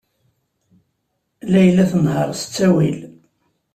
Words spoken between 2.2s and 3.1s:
s ttawil.